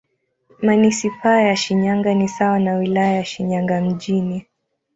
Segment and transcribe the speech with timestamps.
[0.63, 4.45] Manisipaa ya Shinyanga ni sawa na Wilaya ya Shinyanga Mjini.